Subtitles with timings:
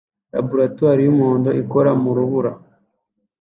[0.33, 2.51] Laboratoire yumuhondo ikora mu rubura